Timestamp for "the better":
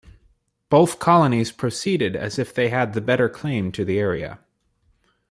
2.93-3.29